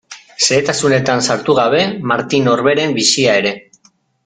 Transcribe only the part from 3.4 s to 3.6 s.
ere.